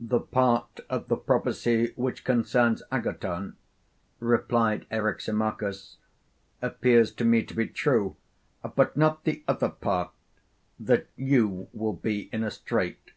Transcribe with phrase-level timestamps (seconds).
[0.00, 3.54] The part of the prophecy which concerns Agathon,
[4.18, 5.98] replied Eryximachus,
[6.60, 8.16] appears to me to be true;
[8.74, 10.10] but not the other part
[10.80, 13.12] that you will be in a strait.